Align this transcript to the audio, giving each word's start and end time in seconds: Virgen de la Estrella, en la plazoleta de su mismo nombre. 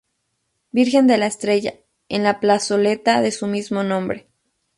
Virgen 0.71 1.05
de 1.05 1.19
la 1.19 1.27
Estrella, 1.27 1.75
en 2.09 2.23
la 2.23 2.39
plazoleta 2.39 3.21
de 3.21 3.29
su 3.31 3.45
mismo 3.45 3.83
nombre. 3.83 4.27